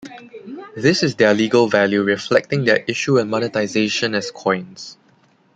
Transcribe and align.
This 0.75 1.03
is 1.03 1.13
their 1.13 1.31
legal 1.35 1.67
value 1.67 2.01
reflecting 2.01 2.63
their 2.65 2.83
issue 2.87 3.19
and 3.19 3.29
monetization 3.29 4.15
as 4.15 4.31
coins. 4.31 4.97